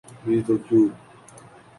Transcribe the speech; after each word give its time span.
بھی 0.23 0.35
تو 0.47 0.53
کیوں؟ 0.65 0.85